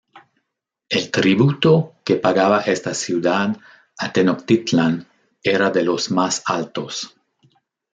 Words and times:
El 0.89 1.11
tributo 1.11 1.93
que 2.03 2.15
pagaba 2.15 2.61
esta 2.61 2.91
ciudad 2.95 3.55
a 3.99 4.11
Tenochtitlán 4.11 5.05
era 5.43 5.69
de 5.69 5.83
los 5.83 6.09
más 6.09 6.41
altos. 6.47 7.15